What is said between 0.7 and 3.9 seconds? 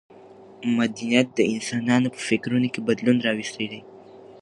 مدنیت د انسانانو په فکرونو کې بدلون راوستی دی.